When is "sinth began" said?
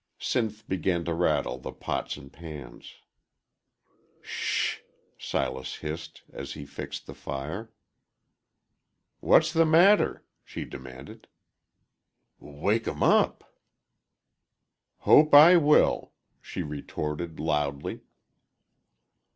0.17-1.05